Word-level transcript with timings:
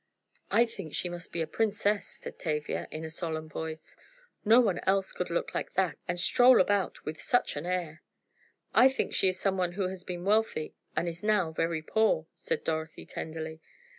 "I 0.49 0.65
think 0.65 0.95
she 0.95 1.09
must 1.09 1.31
be 1.31 1.43
a 1.43 1.45
princess," 1.45 2.07
said 2.07 2.39
Tavia, 2.39 2.87
in 2.89 3.05
a 3.05 3.09
solemn 3.11 3.47
voice, 3.47 3.95
"no 4.43 4.59
one 4.59 4.79
else 4.87 5.11
could 5.11 5.29
look 5.29 5.53
like 5.53 5.75
that 5.75 5.95
and 6.07 6.19
stroll 6.19 6.59
about 6.59 7.05
with 7.05 7.21
such 7.21 7.55
an 7.55 7.67
air!" 7.67 8.01
"I 8.73 8.89
think 8.89 9.13
she 9.13 9.27
is 9.27 9.39
someone 9.39 9.73
who 9.73 9.89
has 9.89 10.03
been 10.03 10.25
wealthy 10.25 10.73
and 10.95 11.07
is 11.07 11.21
now 11.21 11.51
very 11.51 11.83
poor," 11.83 12.25
said 12.35 12.63
Dorothy, 12.63 13.05
tenderly. 13.05 13.59